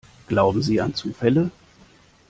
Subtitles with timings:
[0.27, 1.51] Glauben Sie an Zufälle?